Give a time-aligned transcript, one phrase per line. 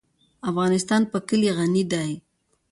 [0.49, 2.11] افغانستان په کلي غني دی.